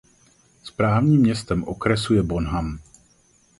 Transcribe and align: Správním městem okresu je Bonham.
Správním 0.63 1.21
městem 1.21 1.63
okresu 1.63 2.13
je 2.13 2.23
Bonham. 2.23 2.79